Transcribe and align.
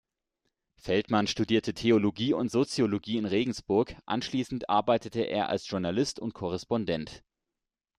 Feldmann 0.77 1.27
studierte 1.27 1.75
Theologie 1.75 2.33
und 2.33 2.49
Soziologie 2.49 3.17
in 3.17 3.25
Regensburg, 3.25 3.95
anschließend 4.07 4.67
arbeitete 4.67 5.19
er 5.21 5.49
als 5.49 5.69
Journalist 5.69 6.19
und 6.19 6.33
Korrespondent. 6.33 7.21